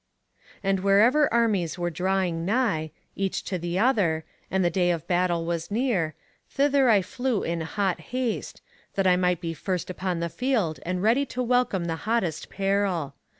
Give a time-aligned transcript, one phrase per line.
[0.63, 5.45] "'And wherever armies were drawing nigh, each to the other, and the day of battle
[5.45, 6.15] was near,
[6.49, 8.63] thither I flew in hot haste,
[8.95, 13.13] that I might be first upon the field, and ready to welcome hottest peril.